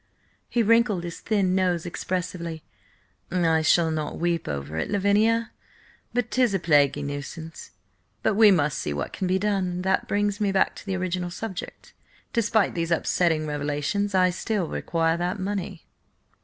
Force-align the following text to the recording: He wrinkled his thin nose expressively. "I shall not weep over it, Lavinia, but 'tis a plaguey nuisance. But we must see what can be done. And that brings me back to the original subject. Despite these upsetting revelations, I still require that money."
He 0.49 0.63
wrinkled 0.63 1.03
his 1.03 1.19
thin 1.19 1.53
nose 1.53 1.85
expressively. 1.85 2.63
"I 3.29 3.61
shall 3.61 3.91
not 3.91 4.17
weep 4.17 4.47
over 4.47 4.75
it, 4.79 4.89
Lavinia, 4.89 5.51
but 6.11 6.31
'tis 6.31 6.55
a 6.55 6.59
plaguey 6.59 7.03
nuisance. 7.03 7.69
But 8.23 8.33
we 8.33 8.49
must 8.49 8.79
see 8.79 8.93
what 8.95 9.13
can 9.13 9.27
be 9.27 9.37
done. 9.37 9.67
And 9.67 9.83
that 9.83 10.07
brings 10.07 10.41
me 10.41 10.51
back 10.51 10.75
to 10.77 10.85
the 10.87 10.95
original 10.95 11.29
subject. 11.29 11.93
Despite 12.33 12.73
these 12.73 12.89
upsetting 12.89 13.45
revelations, 13.45 14.15
I 14.15 14.31
still 14.31 14.67
require 14.67 15.17
that 15.17 15.39
money." 15.39 15.85